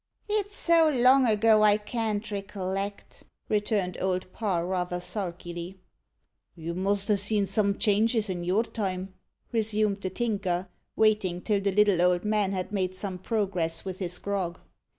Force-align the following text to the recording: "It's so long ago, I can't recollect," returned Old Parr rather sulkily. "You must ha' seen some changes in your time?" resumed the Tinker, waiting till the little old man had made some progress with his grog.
"It's 0.27 0.55
so 0.55 0.89
long 0.89 1.27
ago, 1.27 1.61
I 1.61 1.77
can't 1.77 2.31
recollect," 2.31 3.21
returned 3.49 3.99
Old 4.01 4.33
Parr 4.33 4.65
rather 4.65 4.99
sulkily. 4.99 5.77
"You 6.55 6.73
must 6.73 7.07
ha' 7.07 7.19
seen 7.19 7.45
some 7.45 7.77
changes 7.77 8.27
in 8.27 8.43
your 8.43 8.63
time?" 8.63 9.13
resumed 9.51 10.01
the 10.01 10.09
Tinker, 10.09 10.69
waiting 10.95 11.39
till 11.39 11.61
the 11.61 11.71
little 11.71 12.01
old 12.01 12.23
man 12.25 12.51
had 12.51 12.71
made 12.71 12.95
some 12.95 13.19
progress 13.19 13.85
with 13.85 13.99
his 13.99 14.17
grog. 14.17 14.59